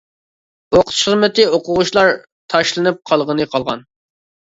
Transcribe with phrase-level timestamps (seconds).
[0.75, 2.09] ئوقۇتۇش خىزمىتى، ئوقۇغۇچىلار
[2.55, 3.85] تاشلىنىپ قالغىنى قالغان.